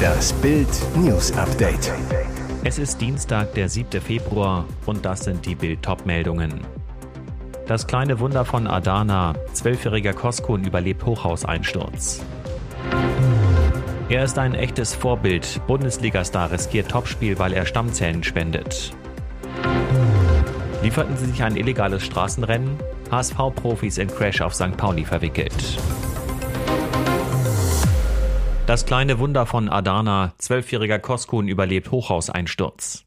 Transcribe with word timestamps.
Das 0.00 0.32
Bild 0.34 0.68
News 0.96 1.32
Update. 1.32 1.92
Es 2.64 2.78
ist 2.78 3.00
Dienstag, 3.00 3.54
der 3.54 3.68
7. 3.68 4.00
Februar 4.00 4.66
und 4.86 5.04
das 5.04 5.24
sind 5.24 5.46
die 5.46 5.54
Bild 5.54 5.86
meldungen 6.04 6.60
Das 7.66 7.86
kleine 7.86 8.20
Wunder 8.20 8.44
von 8.44 8.66
Adana, 8.66 9.34
zwölfjähriger 9.52 10.12
Koskun 10.12 10.64
überlebt 10.64 11.04
Hochhauseinsturz. 11.04 12.22
Er 14.08 14.24
ist 14.24 14.38
ein 14.38 14.54
echtes 14.54 14.94
Vorbild. 14.94 15.60
Bundesligastar 15.66 16.50
riskiert 16.50 16.90
Topspiel, 16.90 17.38
weil 17.38 17.52
er 17.52 17.64
Stammzellen 17.64 18.24
spendet. 18.24 18.92
Lieferten 20.82 21.16
sie 21.16 21.26
sich 21.26 21.42
ein 21.42 21.56
illegales 21.56 22.04
Straßenrennen? 22.04 22.76
HSV-Profis 23.10 23.98
in 23.98 24.08
Crash 24.08 24.40
auf 24.40 24.54
St. 24.54 24.76
Pauli 24.76 25.04
verwickelt. 25.04 25.78
Das 28.70 28.86
kleine 28.86 29.18
Wunder 29.18 29.46
von 29.46 29.68
Adana, 29.68 30.32
zwölfjähriger 30.38 31.00
Koskun 31.00 31.48
überlebt 31.48 31.90
Hochhauseinsturz. 31.90 33.04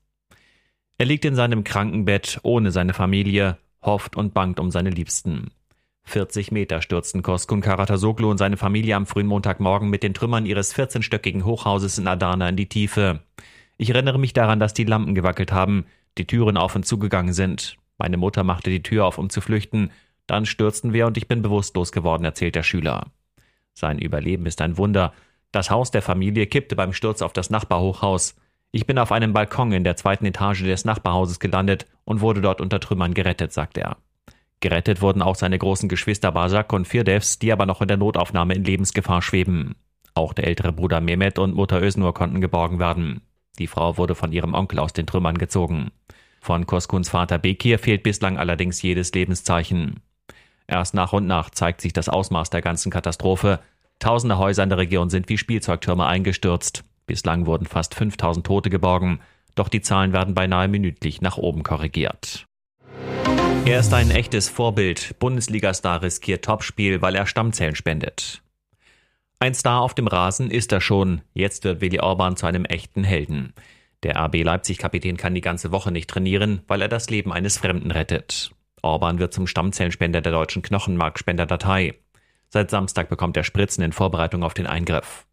Er 0.98 1.06
liegt 1.06 1.24
in 1.24 1.36
seinem 1.36 1.64
Krankenbett 1.64 2.42
ohne 2.44 2.70
seine 2.70 2.94
Familie, 2.94 3.58
hofft 3.82 4.18
und 4.18 4.34
bangt 4.34 4.60
um 4.60 4.72
seine 4.72 4.90
Liebsten. 4.90 5.52
40 6.04 6.52
Meter 6.52 6.82
stürzten 6.82 7.22
Koskun 7.22 7.62
Karatasoglu 7.62 8.30
und 8.30 8.40
seine 8.40 8.58
Familie 8.58 8.98
am 8.98 9.06
frühen 9.06 9.28
Montagmorgen 9.28 9.90
mit 9.90 10.04
den 10.04 10.14
Trümmern 10.14 10.46
ihres 10.46 10.76
14-stöckigen 10.76 11.46
Hochhauses 11.46 11.98
in 11.98 12.08
Adana 12.08 12.50
in 12.50 12.58
die 12.58 12.68
Tiefe. 12.68 13.22
Ich 13.78 13.90
erinnere 13.90 14.20
mich 14.20 14.34
daran, 14.34 14.60
dass 14.60 14.74
die 14.74 14.84
Lampen 14.84 15.16
gewackelt 15.16 15.54
haben, 15.54 15.86
die 16.18 16.28
Türen 16.28 16.58
auf 16.58 16.76
und 16.76 16.86
zugegangen 16.86 17.32
sind. 17.32 17.78
Meine 17.98 18.18
Mutter 18.18 18.44
machte 18.44 18.70
die 18.70 18.84
Tür 18.84 19.06
auf, 19.06 19.18
um 19.18 19.30
zu 19.30 19.40
flüchten. 19.40 19.92
Dann 20.28 20.46
stürzten 20.46 20.92
wir 20.92 21.08
und 21.08 21.16
ich 21.16 21.30
bin 21.30 21.42
bewusstlos 21.42 21.94
geworden, 21.94 22.26
erzählt 22.26 22.56
der 22.56 22.64
Schüler. 22.64 23.06
Sein 23.74 23.98
Überleben 23.98 24.46
ist 24.46 24.60
ein 24.60 24.78
Wunder, 24.78 25.14
das 25.54 25.70
Haus 25.70 25.92
der 25.92 26.02
Familie 26.02 26.48
kippte 26.48 26.76
beim 26.76 26.92
Sturz 26.92 27.22
auf 27.22 27.32
das 27.32 27.50
Nachbarhochhaus. 27.50 28.36
Ich 28.72 28.88
bin 28.88 28.98
auf 28.98 29.12
einem 29.12 29.34
Balkon 29.34 29.72
in 29.72 29.84
der 29.84 29.96
zweiten 29.96 30.26
Etage 30.26 30.64
des 30.64 30.84
Nachbarhauses 30.84 31.40
gelandet 31.40 31.86
und 32.06 32.22
wurde 32.22 32.42
dort 32.42 32.60
unter 32.60 32.80
Trümmern 32.80 33.14
gerettet, 33.14 33.54
sagt 33.54 33.78
er. 33.78 33.98
Gerettet 34.60 35.02
wurden 35.02 35.22
auch 35.22 35.36
seine 35.36 35.60
großen 35.60 35.90
Geschwister 35.90 36.32
Basak 36.32 36.74
und 36.74 36.88
Firdevs, 36.88 37.38
die 37.38 37.52
aber 37.52 37.68
noch 37.68 37.82
in 37.82 37.88
der 37.88 37.98
Notaufnahme 37.98 38.56
in 38.56 38.64
Lebensgefahr 38.64 39.22
schweben. 39.22 39.76
Auch 40.16 40.34
der 40.34 40.48
ältere 40.48 40.74
Bruder 40.74 41.02
Mehmet 41.02 41.38
und 41.38 41.54
Mutter 41.54 41.82
Öznur 41.82 42.16
konnten 42.16 42.42
geborgen 42.42 42.80
werden. 42.80 43.22
Die 43.60 43.68
Frau 43.68 43.98
wurde 43.98 44.16
von 44.16 44.32
ihrem 44.32 44.56
Onkel 44.56 44.80
aus 44.80 44.94
den 44.94 45.06
Trümmern 45.06 45.38
gezogen. 45.38 45.92
Von 46.42 46.66
Koskuns 46.66 47.10
Vater 47.10 47.38
Bekir 47.38 47.78
fehlt 47.78 48.02
bislang 48.02 48.38
allerdings 48.38 48.82
jedes 48.82 49.14
Lebenszeichen. 49.14 50.02
Erst 50.66 50.96
nach 50.96 51.14
und 51.14 51.28
nach 51.28 51.52
zeigt 51.52 51.82
sich 51.82 51.94
das 51.94 52.10
Ausmaß 52.10 52.50
der 52.50 52.62
ganzen 52.62 52.92
Katastrophe. 52.92 53.60
Tausende 54.00 54.38
Häuser 54.38 54.64
in 54.64 54.70
der 54.70 54.78
Region 54.78 55.10
sind 55.10 55.30
wie 55.30 55.38
Spielzeugtürme 55.38 56.06
eingestürzt. 56.06 56.84
Bislang 57.06 57.46
wurden 57.46 57.66
fast 57.66 57.96
5000 57.96 58.46
Tote 58.46 58.70
geborgen, 58.70 59.20
doch 59.56 59.70
die 59.70 59.82
Zahlen 59.82 60.14
werden 60.14 60.34
beinahe 60.34 60.68
minütlich 60.68 61.22
nach 61.22 61.38
oben 61.38 61.64
korrigiert. 61.64 62.46
Er 63.66 63.80
ist 63.80 63.94
ein 63.94 64.12
echtes 64.12 64.50
Vorbild. 64.50 65.16
Bundesliga-Star 65.20 66.02
riskiert 66.02 66.44
Topspiel, 66.44 67.02
weil 67.02 67.16
er 67.16 67.26
Stammzellen 67.26 67.76
spendet. 67.76 68.42
Ein 69.40 69.54
Star 69.54 69.82
auf 69.82 69.94
dem 69.94 70.08
Rasen 70.08 70.52
ist 70.52 70.72
er 70.72 70.82
schon. 70.82 71.22
Jetzt 71.34 71.64
wird 71.64 71.80
Willi 71.82 72.00
Orban 72.00 72.36
zu 72.36 72.46
einem 72.46 72.66
echten 72.66 73.04
Helden. 73.04 73.54
Der 74.04 74.18
RB 74.18 74.44
Leipzig-Kapitän 74.44 75.16
kann 75.16 75.34
die 75.34 75.42
ganze 75.42 75.72
Woche 75.72 75.92
nicht 75.92 76.10
trainieren, 76.10 76.62
weil 76.68 76.82
er 76.82 76.90
das 76.90 77.10
Leben 77.10 77.32
eines 77.32 77.58
Fremden 77.58 77.92
rettet. 77.92 78.52
Orban 78.82 79.20
wird 79.20 79.34
zum 79.34 79.48
Stammzellenspender 79.48 80.20
der 80.22 80.34
deutschen 80.34 80.62
Knochenmarkspenderdatei. 80.62 81.94
Seit 82.54 82.70
Samstag 82.70 83.10
bekommt 83.10 83.36
er 83.36 83.44
Spritzen 83.44 83.84
in 83.84 83.94
Vorbereitung 83.94 84.44
auf 84.44 84.54
den 84.54 84.68
Eingriff. 84.68 85.26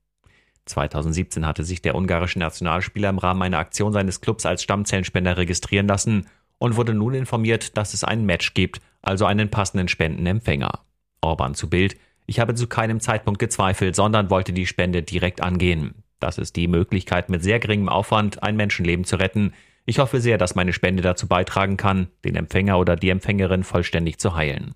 2017 0.64 1.46
hatte 1.46 1.64
sich 1.64 1.82
der 1.82 1.94
ungarische 1.94 2.38
Nationalspieler 2.38 3.10
im 3.10 3.18
Rahmen 3.18 3.42
einer 3.42 3.58
Aktion 3.58 3.92
seines 3.92 4.22
Clubs 4.22 4.46
als 4.46 4.62
Stammzellenspender 4.62 5.36
registrieren 5.36 5.86
lassen 5.86 6.28
und 6.56 6.76
wurde 6.76 6.94
nun 6.94 7.12
informiert, 7.12 7.76
dass 7.76 7.92
es 7.92 8.04
ein 8.04 8.24
Match 8.24 8.54
gibt, 8.54 8.80
also 9.02 9.26
einen 9.26 9.50
passenden 9.50 9.88
Spendenempfänger. 9.88 10.80
Orban 11.20 11.54
zu 11.54 11.68
Bild, 11.68 11.98
ich 12.24 12.40
habe 12.40 12.54
zu 12.54 12.66
keinem 12.66 13.00
Zeitpunkt 13.00 13.38
gezweifelt, 13.38 13.94
sondern 13.94 14.30
wollte 14.30 14.54
die 14.54 14.66
Spende 14.66 15.02
direkt 15.02 15.42
angehen. 15.42 16.02
Das 16.20 16.38
ist 16.38 16.56
die 16.56 16.68
Möglichkeit, 16.68 17.28
mit 17.28 17.42
sehr 17.42 17.58
geringem 17.58 17.90
Aufwand 17.90 18.42
ein 18.42 18.56
Menschenleben 18.56 19.04
zu 19.04 19.16
retten. 19.16 19.52
Ich 19.84 19.98
hoffe 19.98 20.22
sehr, 20.22 20.38
dass 20.38 20.54
meine 20.54 20.72
Spende 20.72 21.02
dazu 21.02 21.28
beitragen 21.28 21.76
kann, 21.76 22.08
den 22.24 22.36
Empfänger 22.36 22.78
oder 22.78 22.96
die 22.96 23.10
Empfängerin 23.10 23.62
vollständig 23.62 24.18
zu 24.18 24.34
heilen. 24.34 24.74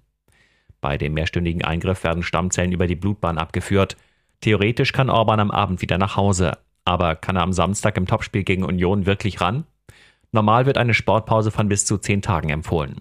Bei 0.84 0.98
dem 0.98 1.14
mehrstündigen 1.14 1.64
Eingriff 1.64 2.04
werden 2.04 2.22
Stammzellen 2.22 2.70
über 2.70 2.86
die 2.86 2.94
Blutbahn 2.94 3.38
abgeführt. 3.38 3.96
Theoretisch 4.42 4.92
kann 4.92 5.08
Orban 5.08 5.40
am 5.40 5.50
Abend 5.50 5.80
wieder 5.80 5.96
nach 5.96 6.16
Hause. 6.16 6.58
Aber 6.84 7.16
kann 7.16 7.36
er 7.36 7.42
am 7.42 7.54
Samstag 7.54 7.96
im 7.96 8.04
Topspiel 8.04 8.44
gegen 8.44 8.64
Union 8.64 9.06
wirklich 9.06 9.40
ran? 9.40 9.64
Normal 10.30 10.66
wird 10.66 10.76
eine 10.76 10.92
Sportpause 10.92 11.50
von 11.50 11.70
bis 11.70 11.86
zu 11.86 11.96
zehn 11.96 12.20
Tagen 12.20 12.50
empfohlen. 12.50 13.00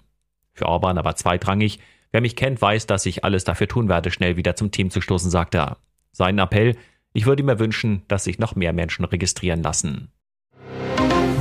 Für 0.53 0.67
Orban 0.67 0.97
aber 0.97 1.17
zweitrangig. 1.17 1.81
Wer 2.13 2.21
mich 2.21 2.37
kennt, 2.37 2.61
weiß, 2.61 2.87
dass 2.87 3.05
ich 3.05 3.25
alles 3.25 3.43
dafür 3.43 3.67
tun 3.67 3.89
werde, 3.89 4.11
schnell 4.11 4.37
wieder 4.37 4.55
zum 4.55 4.71
Team 4.71 4.89
zu 4.89 5.01
stoßen, 5.01 5.29
sagt 5.29 5.53
er. 5.53 5.75
Sein 6.13 6.39
Appell, 6.39 6.77
ich 7.11 7.25
würde 7.25 7.43
mir 7.43 7.59
wünschen, 7.59 8.03
dass 8.07 8.23
sich 8.23 8.39
noch 8.39 8.55
mehr 8.55 8.71
Menschen 8.71 9.03
registrieren 9.03 9.61
lassen. 9.61 10.09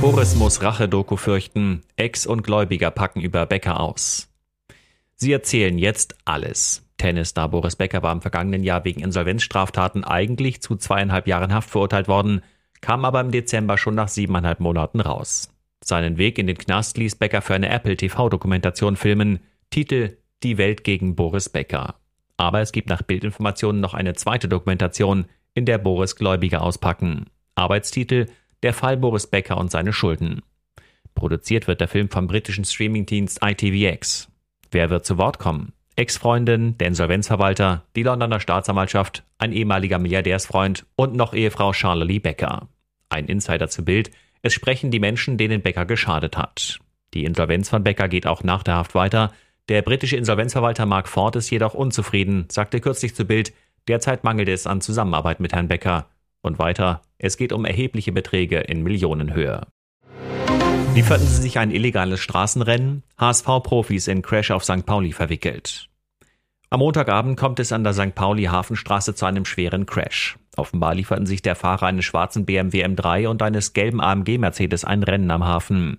Boris 0.01 0.35
muss 0.35 0.61
Rache-Doku 0.61 1.15
fürchten. 1.15 1.83
Ex 1.95 2.25
und 2.25 2.43
Gläubiger 2.43 2.91
packen 2.91 3.21
über 3.21 3.45
Becker 3.45 3.79
aus. 3.79 4.32
Sie 5.23 5.31
erzählen 5.31 5.77
jetzt 5.77 6.17
alles. 6.25 6.85
Tennisstar 6.97 7.47
Boris 7.47 7.77
Becker 7.77 8.03
war 8.03 8.11
im 8.11 8.21
vergangenen 8.21 8.61
Jahr 8.61 8.83
wegen 8.83 9.01
Insolvenzstraftaten 9.01 10.03
eigentlich 10.03 10.61
zu 10.61 10.75
zweieinhalb 10.75 11.27
Jahren 11.27 11.53
Haft 11.53 11.69
verurteilt 11.69 12.09
worden, 12.09 12.41
kam 12.81 13.05
aber 13.05 13.21
im 13.21 13.31
Dezember 13.31 13.77
schon 13.77 13.95
nach 13.95 14.09
siebeneinhalb 14.09 14.59
Monaten 14.59 14.99
raus. 14.99 15.49
Seinen 15.81 16.17
Weg 16.17 16.39
in 16.39 16.47
den 16.47 16.57
Knast 16.57 16.97
ließ 16.97 17.15
Becker 17.15 17.41
für 17.41 17.55
eine 17.55 17.69
Apple 17.69 17.95
TV-Dokumentation 17.95 18.97
filmen. 18.97 19.39
Titel 19.69 20.17
Die 20.43 20.57
Welt 20.57 20.83
gegen 20.83 21.15
Boris 21.15 21.47
Becker. 21.47 21.95
Aber 22.35 22.59
es 22.59 22.73
gibt 22.73 22.89
nach 22.89 23.01
Bildinformationen 23.01 23.79
noch 23.79 23.93
eine 23.93 24.15
zweite 24.15 24.49
Dokumentation, 24.49 25.27
in 25.53 25.65
der 25.65 25.77
Boris 25.77 26.17
Gläubige 26.17 26.59
auspacken. 26.59 27.27
Arbeitstitel 27.55 28.25
Der 28.61 28.73
Fall 28.73 28.97
Boris 28.97 29.27
Becker 29.27 29.55
und 29.55 29.71
seine 29.71 29.93
Schulden. 29.93 30.41
Produziert 31.15 31.67
wird 31.67 31.79
der 31.79 31.87
Film 31.87 32.09
vom 32.09 32.27
britischen 32.27 32.65
Streamingdienst 32.65 33.39
ITVX. 33.41 34.27
Wer 34.73 34.89
wird 34.89 35.05
zu 35.05 35.19
Wort 35.19 35.37
kommen? 35.37 35.71
Ex-Freundin, 35.95 36.79
der 36.79 36.87
Insolvenzverwalter, 36.87 37.83
die 37.95 38.01
Londoner 38.01 38.39
Staatsanwaltschaft, 38.39 39.23
ein 39.37 39.51
ehemaliger 39.51 39.99
Milliardärsfreund 39.99 40.87
und 40.95 41.15
noch 41.15 41.35
Ehefrau 41.35 41.73
Charlotte 41.73 42.19
Becker. 42.19 42.67
Ein 43.07 43.27
Insider 43.27 43.69
zu 43.69 43.85
Bild. 43.85 44.09
Es 44.41 44.53
sprechen 44.53 44.89
die 44.89 44.99
Menschen, 44.99 45.37
denen 45.37 45.61
Becker 45.61 45.85
geschadet 45.85 46.37
hat. 46.37 46.79
Die 47.13 47.23
Insolvenz 47.23 47.69
von 47.69 47.83
Becker 47.83 48.07
geht 48.07 48.25
auch 48.25 48.43
nach 48.43 48.63
der 48.63 48.77
Haft 48.77 48.95
weiter. 48.95 49.31
Der 49.69 49.83
britische 49.83 50.17
Insolvenzverwalter 50.17 50.87
Mark 50.87 51.07
Ford 51.07 51.35
ist 51.35 51.51
jedoch 51.51 51.75
unzufrieden, 51.75 52.47
sagte 52.49 52.79
kürzlich 52.79 53.13
zu 53.13 53.25
Bild, 53.25 53.53
derzeit 53.87 54.23
mangelt 54.23 54.49
es 54.49 54.65
an 54.65 54.81
Zusammenarbeit 54.81 55.39
mit 55.39 55.53
Herrn 55.53 55.67
Becker. 55.67 56.07
Und 56.41 56.57
weiter, 56.57 57.03
es 57.19 57.37
geht 57.37 57.53
um 57.53 57.65
erhebliche 57.65 58.11
Beträge 58.11 58.59
in 58.61 58.81
Millionenhöhe. 58.81 59.67
Lieferten 60.93 61.25
sie 61.25 61.41
sich 61.41 61.57
ein 61.57 61.71
illegales 61.71 62.19
Straßenrennen? 62.19 63.01
HSV-Profis 63.17 64.07
in 64.07 64.21
Crash 64.21 64.51
auf 64.51 64.63
St. 64.63 64.85
Pauli 64.85 65.11
verwickelt. 65.11 65.89
Am 66.69 66.81
Montagabend 66.81 67.35
kommt 67.35 67.59
es 67.59 67.71
an 67.71 67.83
der 67.83 67.93
St. 67.93 68.13
Pauli 68.13 68.43
Hafenstraße 68.43 69.15
zu 69.15 69.25
einem 69.25 69.45
schweren 69.45 69.87
Crash. 69.87 70.37
Offenbar 70.55 70.93
lieferten 70.93 71.25
sich 71.25 71.41
der 71.41 71.55
Fahrer 71.55 71.87
eines 71.87 72.05
schwarzen 72.05 72.45
BMW 72.45 72.85
M3 72.85 73.27
und 73.27 73.41
eines 73.41 73.73
gelben 73.73 74.01
AMG 74.01 74.37
Mercedes 74.37 74.85
ein 74.85 75.01
Rennen 75.01 75.31
am 75.31 75.43
Hafen. 75.43 75.97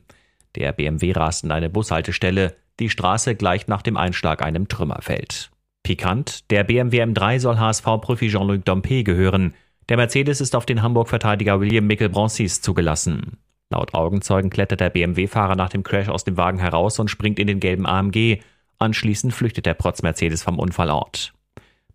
Der 0.55 0.73
BMW 0.73 1.11
raste 1.11 1.49
in 1.49 1.53
eine 1.53 1.71
Bushaltestelle, 1.71 2.55
die 2.79 2.89
Straße 2.89 3.35
gleicht 3.35 3.69
nach 3.69 3.83
dem 3.83 3.97
Einschlag 3.97 4.43
einem 4.43 4.69
Trümmerfeld. 4.69 5.51
Pikant, 5.83 6.49
der 6.53 6.63
BMW 6.63 7.03
M3 7.03 7.41
soll 7.41 7.59
HSV-Profi 7.59 8.29
Jean-Luc 8.29 8.65
Dompe 8.65 9.03
gehören. 9.03 9.55
Der 9.89 9.97
Mercedes 9.97 10.41
ist 10.41 10.55
auf 10.55 10.67
den 10.67 10.83
Hamburg-Verteidiger 10.83 11.59
William 11.59 11.89
Mickel-Bronsis 11.89 12.61
zugelassen. 12.61 13.39
Laut 13.71 13.95
Augenzeugen 13.95 14.51
klettert 14.51 14.81
der 14.81 14.91
BMW-Fahrer 14.91 15.57
nach 15.57 15.71
dem 15.71 15.83
Crash 15.83 16.09
aus 16.09 16.25
dem 16.25 16.37
Wagen 16.37 16.59
heraus 16.59 16.99
und 16.99 17.09
springt 17.09 17.39
in 17.39 17.47
den 17.47 17.61
gelben 17.61 17.87
AMG. 17.87 18.41
Anschließend 18.79 19.33
flüchtet 19.33 19.67
der 19.67 19.75
Protz-Mercedes 19.75 20.43
vom 20.43 20.59
Unfallort. 20.59 21.33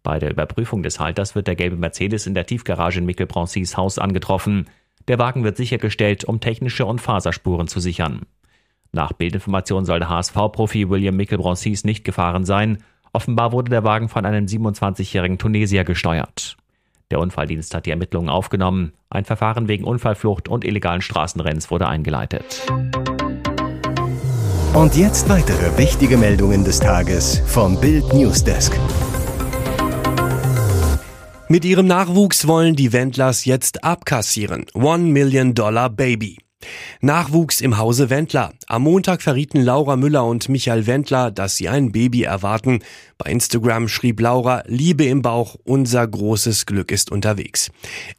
Bei 0.04 0.18
der 0.19 0.31
Überprüfung 0.31 0.81
des 0.81 1.00
Halters 1.00 1.36
wird 1.36 1.48
der 1.48 1.56
gelbe 1.56 1.75
Mercedes 1.75 2.25
in 2.25 2.33
der 2.33 2.45
Tiefgarage 2.45 3.00
in 3.00 3.06
Mickel-Broncis 3.06 3.77
Haus 3.77 4.00
angetroffen. 4.00 4.68
Der 5.07 5.19
Wagen 5.19 5.44
wird 5.44 5.57
sichergestellt, 5.57 6.24
um 6.24 6.39
technische 6.39 6.86
und 6.86 7.01
Faserspuren 7.01 7.68
zu 7.68 7.80
sichern. 7.80 8.22
Nach 8.92 9.13
Bildinformation 9.13 9.86
soll 9.86 10.00
der 10.00 10.10
HSV-Profi 10.10 10.89
William 10.89 11.15
Mickel-Broncis 11.15 11.83
nicht 11.83 12.04
gefahren 12.04 12.45
sein. 12.45 12.83
Offenbar 13.13 13.51
wurde 13.51 13.69
der 13.69 13.83
Wagen 13.83 14.10
von 14.10 14.25
einem 14.25 14.45
27-jährigen 14.45 15.38
Tunesier 15.38 15.83
gesteuert. 15.83 16.57
Der 17.12 17.20
Unfalldienst 17.20 17.74
hat 17.74 17.88
die 17.88 17.90
Ermittlungen 17.90 18.30
aufgenommen. 18.30 18.94
Ein 19.10 19.26
Verfahren 19.26 19.68
wegen 19.68 19.84
Unfallflucht 19.84 20.48
und 20.48 20.64
illegalen 20.64 21.02
Straßenrenns 21.02 21.72
wurde 21.72 21.88
eingeleitet. 21.88 22.62
Und 24.74 24.96
jetzt 24.96 25.28
weitere 25.28 25.76
wichtige 25.78 26.18
Meldungen 26.18 26.64
des 26.64 26.80
Tages 26.80 27.42
vom 27.48 27.82
Bild 27.82 28.14
Newsdesk. 28.14 28.80
Mit 31.48 31.66
ihrem 31.66 31.88
Nachwuchs 31.88 32.48
wollen 32.48 32.76
die 32.76 32.94
Wendlers 32.94 33.46
jetzt 33.46 33.84
abkassieren. 33.84 34.68
One 34.76 35.06
Million 35.06 35.56
Dollar 35.56 35.90
Baby. 35.90 36.38
Nachwuchs 37.02 37.62
im 37.62 37.78
Hause 37.78 38.10
Wendler. 38.10 38.54
Am 38.68 38.84
Montag 38.84 39.22
verrieten 39.22 39.62
Laura 39.62 39.96
Müller 39.96 40.26
und 40.26 40.50
Michael 40.50 40.86
Wendler, 40.88 41.32
dass 41.32 41.56
sie 41.56 41.70
ein 41.70 41.92
Baby 41.92 42.24
erwarten. 42.24 42.80
Bei 43.18 43.32
Instagram 43.32 43.88
schrieb 43.88 44.20
Laura, 44.20 44.64
Liebe 44.68 45.06
im 45.06 45.22
Bauch, 45.22 45.56
unser 45.64 46.06
großes 46.08 46.66
Glück 46.66 46.92
ist 46.92 47.12
unterwegs. 47.12 47.72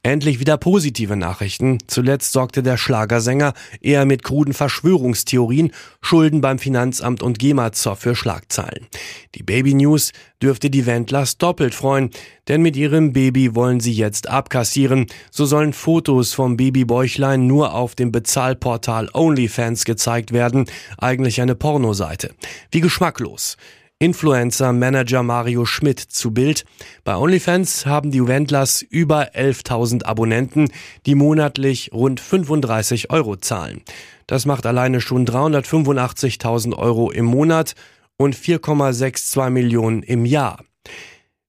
Endlich 0.03 0.41
wieder 0.41 0.57
positive 0.57 1.17
Nachrichten. 1.17 1.79
Zuletzt 1.87 2.33
sorgte 2.33 2.63
der 2.63 2.77
Schlagersänger 2.77 3.53
eher 3.81 4.07
mit 4.07 4.23
kruden 4.23 4.55
Verschwörungstheorien, 4.55 5.73
Schulden 6.01 6.41
beim 6.41 6.59
Finanzamt 6.59 7.23
und 7.23 7.39
GEMA-Zoff 7.39 8.01
für 8.01 8.17
Schlagzeilen. 8.17 8.87
Die 9.35 9.43
Baby 9.43 9.75
News 9.75 10.13
dürfte 10.43 10.71
die 10.71 10.87
Wendlers 10.87 11.39
doppelt 11.39 11.75
freuen, 11.75 12.11
denn 12.49 12.63
mit 12.63 12.77
ihrem 12.77 13.13
Baby 13.13 13.55
wollen 13.55 13.81
sie 13.81 13.93
jetzt 13.93 14.29
abkassieren. 14.29 15.07
So 15.31 15.45
sollen 15.45 15.73
Fotos 15.73 16.33
vom 16.33 16.57
Babybäuchlein 16.57 17.47
nur 17.47 17.75
auf 17.75 17.95
dem 17.95 18.13
Bezahlportal 18.13 19.09
OnlyFans 19.13 19.85
gezeigt 19.85 20.33
werden, 20.33 20.67
eigentlich 20.99 21.41
eine 21.41 21.55
Pornoseite. 21.55 22.35
Wie 22.71 22.81
geschmacklos. 22.81 23.57
Influencer-Manager 24.03 25.23
Mario 25.23 25.67
Schmidt 25.67 26.01
zu 26.01 26.31
Bild. 26.31 26.65
Bei 27.05 27.17
OnlyFans 27.17 27.85
haben 27.85 28.11
die 28.11 28.27
Wendlers 28.27 28.81
über 28.81 29.35
11.000 29.35 30.05
Abonnenten, 30.05 30.73
die 31.05 31.15
monatlich 31.15 31.91
rund 31.93 32.19
35 32.19 33.11
Euro 33.11 33.37
zahlen. 33.37 33.83
Das 34.27 34.47
macht 34.47 34.65
alleine 34.65 35.03
schon 35.03 35.27
385.000 35.27 36.79
Euro 36.79 37.11
im 37.11 37.27
Monat 37.27 37.75
und 38.21 38.37
4,62 38.37 39.49
Millionen 39.49 40.03
im 40.03 40.27
Jahr. 40.27 40.63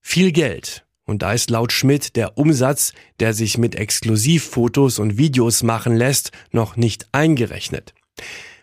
Viel 0.00 0.32
Geld. 0.32 0.86
Und 1.04 1.20
da 1.20 1.34
ist 1.34 1.50
laut 1.50 1.70
Schmidt 1.70 2.16
der 2.16 2.38
Umsatz, 2.38 2.94
der 3.20 3.34
sich 3.34 3.58
mit 3.58 3.74
Exklusivfotos 3.74 4.98
und 4.98 5.18
Videos 5.18 5.62
machen 5.62 5.94
lässt, 5.94 6.30
noch 6.50 6.76
nicht 6.76 7.08
eingerechnet. 7.12 7.92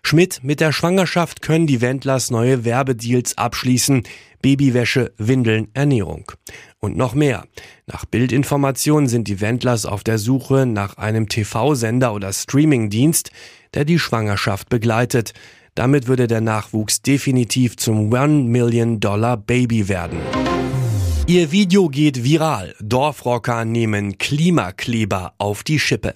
Schmidt, 0.01 0.39
mit 0.41 0.59
der 0.59 0.71
Schwangerschaft 0.71 1.44
können 1.44 1.67
die 1.67 1.81
Wendlers 1.81 2.31
neue 2.31 2.65
Werbedeals 2.65 3.38
abschließen. 3.38 4.01
Babywäsche, 4.41 5.13
Windeln, 5.17 5.67
Ernährung. 5.73 6.31
Und 6.79 6.97
noch 6.97 7.13
mehr. 7.13 7.45
Nach 7.85 8.06
Bildinformationen 8.06 9.07
sind 9.07 9.27
die 9.27 9.39
Wendlers 9.39 9.85
auf 9.85 10.03
der 10.03 10.17
Suche 10.17 10.65
nach 10.65 10.97
einem 10.97 11.29
TV-Sender 11.29 12.15
oder 12.15 12.33
Streamingdienst, 12.33 13.29
der 13.75 13.85
die 13.85 14.00
Schwangerschaft 14.00 14.69
begleitet. 14.69 15.33
Damit 15.80 16.08
würde 16.08 16.28
der 16.28 16.42
Nachwuchs 16.42 17.04
definitiv 17.04 17.78
zum 17.78 18.12
One 18.12 18.44
Million 18.44 19.00
Dollar 19.00 19.38
Baby 19.38 19.88
werden. 19.88 20.20
Ihr 21.26 21.54
Video 21.54 21.88
geht 21.88 22.26
viral. 22.26 22.76
Dorfrocker 22.81 23.64
nehmen 23.64 24.18
Klimakleber 24.18 25.36
auf 25.38 25.64
die 25.64 25.80
Schippe. 25.80 26.16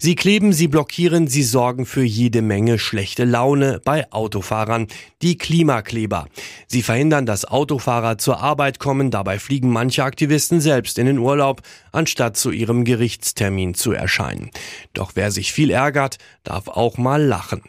Sie 0.00 0.16
kleben, 0.16 0.52
sie 0.52 0.66
blockieren, 0.66 1.28
sie 1.28 1.44
sorgen 1.44 1.86
für 1.86 2.02
jede 2.02 2.42
Menge 2.42 2.80
schlechte 2.80 3.24
Laune 3.24 3.80
bei 3.84 4.10
Autofahrern, 4.10 4.88
die 5.22 5.38
Klimakleber. 5.38 6.26
Sie 6.66 6.82
verhindern, 6.82 7.24
dass 7.24 7.44
Autofahrer 7.44 8.18
zur 8.18 8.40
Arbeit 8.40 8.80
kommen, 8.80 9.12
dabei 9.12 9.38
fliegen 9.38 9.70
manche 9.70 10.02
Aktivisten 10.02 10.60
selbst 10.60 10.98
in 10.98 11.06
den 11.06 11.18
Urlaub, 11.18 11.62
anstatt 11.92 12.36
zu 12.36 12.50
ihrem 12.50 12.84
Gerichtstermin 12.84 13.74
zu 13.74 13.92
erscheinen. 13.92 14.50
Doch 14.92 15.12
wer 15.14 15.30
sich 15.30 15.52
viel 15.52 15.70
ärgert, 15.70 16.18
darf 16.42 16.66
auch 16.66 16.98
mal 16.98 17.22
lachen. 17.22 17.62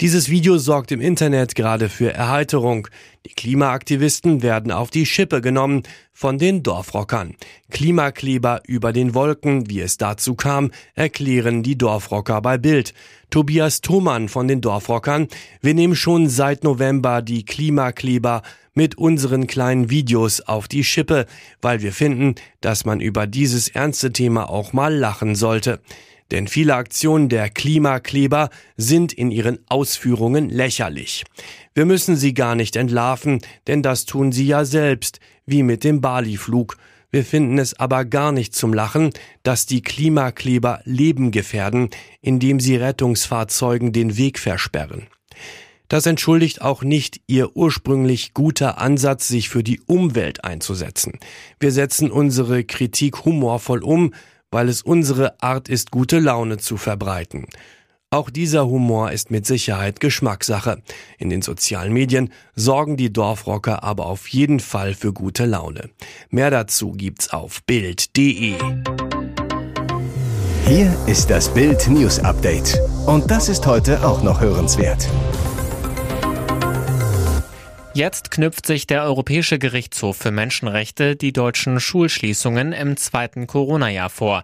Dieses 0.00 0.28
Video 0.28 0.58
sorgt 0.58 0.90
im 0.90 1.00
Internet 1.00 1.54
gerade 1.54 1.88
für 1.88 2.12
Erheiterung. 2.12 2.88
Die 3.26 3.32
Klimaaktivisten 3.32 4.42
werden 4.42 4.72
auf 4.72 4.90
die 4.90 5.06
Schippe 5.06 5.40
genommen 5.40 5.84
von 6.12 6.36
den 6.36 6.64
Dorfrockern. 6.64 7.36
Klimakleber 7.70 8.62
über 8.66 8.92
den 8.92 9.14
Wolken, 9.14 9.70
wie 9.70 9.80
es 9.80 9.96
dazu 9.96 10.34
kam, 10.34 10.72
erklären 10.94 11.62
die 11.62 11.78
Dorfrocker 11.78 12.42
bei 12.42 12.58
Bild. 12.58 12.92
Tobias 13.30 13.82
Thomann 13.82 14.28
von 14.28 14.48
den 14.48 14.60
Dorfrockern. 14.60 15.28
Wir 15.60 15.74
nehmen 15.74 15.94
schon 15.94 16.28
seit 16.28 16.64
November 16.64 17.22
die 17.22 17.44
Klimakleber 17.44 18.42
mit 18.74 18.98
unseren 18.98 19.46
kleinen 19.46 19.90
Videos 19.90 20.40
auf 20.40 20.66
die 20.66 20.82
Schippe, 20.82 21.26
weil 21.62 21.82
wir 21.82 21.92
finden, 21.92 22.34
dass 22.60 22.84
man 22.84 22.98
über 22.98 23.28
dieses 23.28 23.68
ernste 23.68 24.12
Thema 24.12 24.50
auch 24.50 24.72
mal 24.72 24.92
lachen 24.92 25.36
sollte. 25.36 25.78
Denn 26.30 26.48
viele 26.48 26.74
Aktionen 26.74 27.28
der 27.28 27.50
Klimakleber 27.50 28.50
sind 28.76 29.12
in 29.12 29.30
ihren 29.30 29.58
Ausführungen 29.68 30.48
lächerlich. 30.48 31.24
Wir 31.74 31.84
müssen 31.84 32.16
sie 32.16 32.34
gar 32.34 32.54
nicht 32.54 32.76
entlarven, 32.76 33.40
denn 33.66 33.82
das 33.82 34.04
tun 34.04 34.32
sie 34.32 34.46
ja 34.46 34.64
selbst, 34.64 35.20
wie 35.46 35.62
mit 35.62 35.84
dem 35.84 36.00
Bali-Flug. 36.00 36.76
Wir 37.10 37.24
finden 37.24 37.58
es 37.58 37.78
aber 37.78 38.04
gar 38.04 38.32
nicht 38.32 38.56
zum 38.56 38.74
Lachen, 38.74 39.10
dass 39.44 39.66
die 39.66 39.82
Klimakleber 39.82 40.80
Leben 40.84 41.30
gefährden, 41.30 41.90
indem 42.20 42.58
sie 42.58 42.76
Rettungsfahrzeugen 42.76 43.92
den 43.92 44.16
Weg 44.16 44.38
versperren. 44.38 45.06
Das 45.88 46.06
entschuldigt 46.06 46.62
auch 46.62 46.82
nicht 46.82 47.20
ihr 47.26 47.56
ursprünglich 47.56 48.34
guter 48.34 48.78
Ansatz, 48.78 49.28
sich 49.28 49.48
für 49.48 49.62
die 49.62 49.80
Umwelt 49.86 50.42
einzusetzen. 50.42 51.20
Wir 51.60 51.70
setzen 51.70 52.10
unsere 52.10 52.64
Kritik 52.64 53.24
humorvoll 53.24 53.84
um, 53.84 54.14
weil 54.54 54.68
es 54.68 54.82
unsere 54.82 55.42
Art 55.42 55.68
ist, 55.68 55.90
gute 55.90 56.20
Laune 56.20 56.58
zu 56.58 56.76
verbreiten. 56.76 57.46
Auch 58.10 58.30
dieser 58.30 58.68
Humor 58.68 59.10
ist 59.10 59.32
mit 59.32 59.44
Sicherheit 59.44 59.98
Geschmackssache. 59.98 60.80
In 61.18 61.28
den 61.28 61.42
sozialen 61.42 61.92
Medien 61.92 62.32
sorgen 62.54 62.96
die 62.96 63.12
Dorfrocker 63.12 63.82
aber 63.82 64.06
auf 64.06 64.28
jeden 64.28 64.60
Fall 64.60 64.94
für 64.94 65.12
gute 65.12 65.44
Laune. 65.44 65.90
Mehr 66.30 66.52
dazu 66.52 66.92
gibt's 66.92 67.32
auf 67.32 67.64
Bild.de. 67.64 68.54
Hier 70.66 70.96
ist 71.06 71.30
das 71.30 71.52
Bild 71.52 71.88
News 71.88 72.20
Update. 72.20 72.80
Und 73.06 73.28
das 73.32 73.48
ist 73.48 73.66
heute 73.66 74.06
auch 74.06 74.22
noch 74.22 74.40
hörenswert. 74.40 75.08
Jetzt 77.94 78.32
knüpft 78.32 78.66
sich 78.66 78.88
der 78.88 79.04
Europäische 79.04 79.60
Gerichtshof 79.60 80.16
für 80.16 80.32
Menschenrechte 80.32 81.14
die 81.14 81.32
deutschen 81.32 81.78
Schulschließungen 81.78 82.72
im 82.72 82.96
zweiten 82.96 83.46
Corona-Jahr 83.46 84.10
vor. 84.10 84.42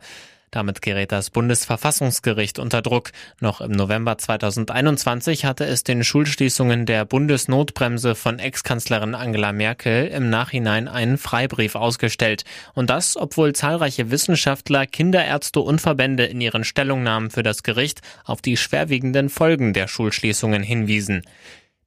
Damit 0.53 0.83
gerät 0.83 1.11
das 1.11 1.31
Bundesverfassungsgericht 1.31 2.61
unter 2.61 2.81
Druck. 2.81 3.11
Noch 3.41 3.61
im 3.61 3.73
November 3.73 4.19
2021 4.19 5.45
hatte 5.45 5.65
es 5.65 5.83
den 5.83 6.05
Schulschließungen 6.05 6.87
der 6.87 7.05
Bundesnotbremse 7.05 8.15
von 8.15 8.39
Ex-Kanzlerin 8.39 9.17
Angela 9.17 9.53
Merkel 9.53 10.07
im 10.07 10.31
Nachhinein 10.31 10.87
einen 10.87 11.19
Freibrief 11.19 11.75
ausgestellt. 11.75 12.45
Und 12.75 12.89
das, 12.89 13.17
obwohl 13.17 13.53
zahlreiche 13.53 14.13
Wissenschaftler, 14.13 14.87
Kinderärzte 14.87 15.59
und 15.59 15.81
Verbände 15.81 16.25
in 16.25 16.41
ihren 16.41 16.63
Stellungnahmen 16.63 17.31
für 17.31 17.43
das 17.43 17.65
Gericht 17.65 18.01
auf 18.25 18.43
die 18.43 18.57
schwerwiegenden 18.57 19.29
Folgen 19.29 19.73
der 19.73 19.89
Schulschließungen 19.89 20.63
hinwiesen. 20.63 21.23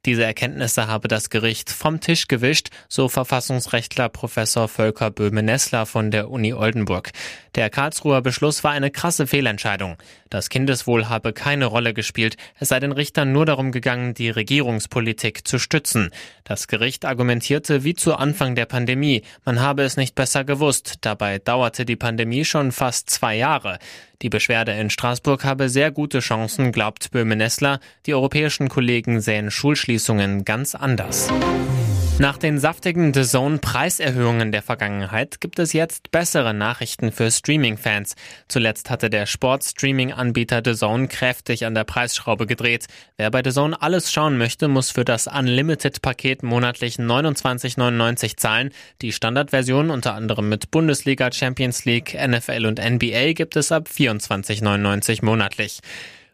Diese 0.06 0.26
Erkenntnisse 0.26 0.88
habe 0.88 1.08
das 1.08 1.30
Gericht 1.30 1.70
vom 1.70 2.02
Tisch 2.02 2.28
gewischt, 2.28 2.68
so 2.90 3.08
Verfassungsrechtler 3.08 4.10
Professor 4.10 4.68
Völker 4.68 5.12
Böhme-Nessler 5.12 5.86
von 5.86 6.12
der 6.12 6.30
Uni 6.30 6.54
Oldenburg. 6.54 7.12
Der 7.56 7.70
Karlsruher 7.70 8.22
Beschluss 8.22 8.66
war 8.66 8.72
eine 8.72 8.92
krasse 8.92 9.28
Fehlentscheidung. 9.28 9.96
Das 10.30 10.50
Kindeswohl 10.50 11.08
habe 11.08 11.32
keine 11.32 11.68
Rolle 11.68 11.94
gespielt. 11.94 12.36
Es 12.60 12.68
sei 12.68 12.82
den 12.82 12.92
Richtern 12.92 13.32
nur 13.32 13.46
darum 13.46 13.72
gegangen, 13.72 14.14
die 14.14 14.30
Regierungspolitik 14.30 15.48
zu 15.48 15.58
stützen. 15.58 16.10
Das 16.44 16.68
Gericht 16.68 17.06
argumentierte 17.06 17.86
wie 17.86 17.94
zu 17.94 18.16
Anfang 18.16 18.56
der 18.56 18.66
Pandemie. 18.66 19.22
Man 19.46 19.62
habe 19.62 19.84
es 19.84 19.96
nicht 19.96 20.16
besser 20.16 20.44
gewusst. 20.44 20.96
Dabei 21.00 21.40
dauerte 21.40 21.86
die 21.86 21.96
Pandemie 21.96 22.44
schon 22.44 22.74
fast 22.74 23.10
zwei 23.10 23.38
Jahre. 23.38 23.80
Die 24.24 24.30
Beschwerde 24.30 24.72
in 24.72 24.90
Straßburg 24.90 25.44
habe 25.44 25.68
sehr 25.68 25.92
gute 25.92 26.20
Chancen, 26.20 26.72
glaubt 26.72 27.12
Böhme-Nessler. 27.12 27.82
Die 28.06 28.14
europäischen 28.14 28.70
Kollegen 28.70 29.20
sähen 29.20 29.52
Schulschließungen 29.52 30.46
ganz 30.46 30.76
anders. 30.76 31.30
Nach 32.20 32.38
den 32.38 32.60
saftigen 32.60 33.12
The 33.12 33.24
Zone 33.24 33.58
Preiserhöhungen 33.58 34.52
der 34.52 34.62
Vergangenheit 34.62 35.42
gibt 35.42 35.58
es 35.58 35.74
jetzt 35.74 36.12
bessere 36.12 36.54
Nachrichten 36.54 37.12
für 37.12 37.32
Streaming-Fans. 37.32 38.16
Zuletzt 38.48 38.92
hatte 38.92 39.10
der 39.10 39.26
Sport-Streaming-Anbieter 39.26 40.62
The 40.64 40.76
Zone 40.76 41.08
kräftig 41.08 41.66
an 41.66 41.74
der 41.74 41.86
Preisschraube 41.86 42.46
gedreht. 42.46 42.86
Wer 43.18 43.32
bei 43.32 43.42
The 43.44 43.50
Zone 43.50 43.82
alles 43.82 44.12
schauen 44.12 44.38
möchte, 44.38 44.68
muss 44.68 44.92
für 44.92 45.04
das 45.04 45.26
Unlimited-Paket 45.26 46.44
monatlich 46.44 46.98
29,99 46.98 48.38
zahlen. 48.38 48.70
Die 49.02 49.12
Standardversion 49.12 49.90
unter 49.90 50.14
anderem 50.14 50.50
mit 50.50 50.70
Bundesliga, 50.70 51.32
Champions 51.32 51.84
League, 51.86 52.14
NFL 52.14 52.68
und 52.68 52.80
NBA 52.80 53.34
gibt 53.34 53.56
es 53.56 53.72
ab 53.72 53.90
24,99 53.92 55.26
monatlich. 55.26 55.80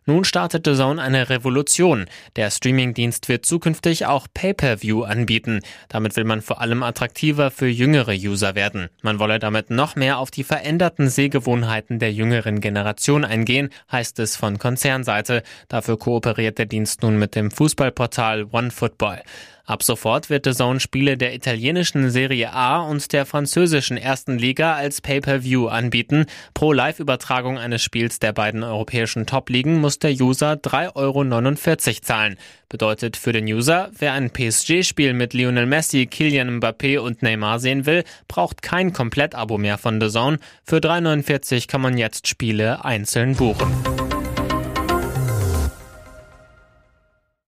Nun 0.10 0.24
startet 0.24 0.66
The 0.66 0.74
Zone 0.74 1.00
eine 1.00 1.30
Revolution. 1.30 2.08
Der 2.36 2.50
Streamingdienst 2.50 3.30
wird 3.30 3.46
zukünftig 3.46 4.08
auch 4.08 4.25
Pay-per-View 4.34 5.04
anbieten. 5.04 5.60
Damit 5.88 6.16
will 6.16 6.24
man 6.24 6.42
vor 6.42 6.62
allem 6.62 6.82
attraktiver 6.82 7.51
für 7.51 7.68
jüngere 7.68 8.13
User 8.13 8.56
werden. 8.56 8.89
Man 9.04 9.20
wolle 9.20 9.38
damit 9.38 9.70
noch 9.70 9.96
mehr 9.96 10.18
auf 10.18 10.32
die 10.32 10.44
veränderten 10.44 11.10
Sehgewohnheiten 11.10 12.00
der 12.00 12.12
jüngeren 12.12 12.60
Generation 12.60 13.24
eingehen, 13.24 13.70
heißt 13.92 14.18
es 14.18 14.36
von 14.36 14.58
Konzernseite. 14.58 15.44
Dafür 15.68 16.00
kooperiert 16.00 16.58
der 16.58 16.66
Dienst 16.66 17.04
nun 17.04 17.20
mit 17.20 17.36
dem 17.36 17.51
Fußballportal 17.51 18.48
OneFootball. 18.51 19.22
Ab 19.70 19.84
sofort 19.84 20.32
wird 20.32 20.46
The 20.46 20.54
Zone 20.54 20.80
Spiele 20.80 21.16
der 21.16 21.36
italienischen 21.36 22.10
Serie 22.10 22.52
A 22.52 22.82
und 22.82 23.14
der 23.14 23.28
französischen 23.28 23.98
ersten 23.98 24.40
Liga 24.40 24.74
als 24.74 25.00
Pay-per-View 25.00 25.68
anbieten. 25.68 26.26
Pro 26.56 26.74
Live-Übertragung 26.74 27.60
eines 27.60 27.84
Spiels 27.84 28.18
der 28.18 28.34
beiden 28.34 28.64
europäischen 28.64 29.28
Top-Ligen 29.28 29.80
muss 29.80 30.00
der 30.00 30.10
User 30.10 30.54
3,49 30.54 30.96
Euro 30.96 32.02
zahlen. 32.02 32.38
Bedeutet 32.68 33.16
für 33.16 33.32
den 33.32 33.46
User, 33.46 33.92
wer 33.96 34.14
ein 34.14 34.32
PSG-Spiel 34.32 35.14
mit 35.14 35.36
Lionel 35.36 35.68
Messi, 35.68 36.08
Kylian 36.08 36.60
Mbappé 36.60 36.98
und 36.98 37.22
Neymar 37.22 37.60
sehen 37.60 37.86
will, 37.86 38.06
braucht 38.28 38.64
kein 38.64 38.92
Komplett-Abo 38.92 39.60
mehr 39.60 39.78
von 39.78 40.02
The 40.02 40.10
Zone. 40.10 40.40
Für 40.64 40.78
3,49 40.78 41.68
kann 41.68 41.82
man 41.82 41.96
jetzt 41.96 42.28
Spiele 42.28 42.84
einzeln 42.84 43.36
buchen. 43.36 43.72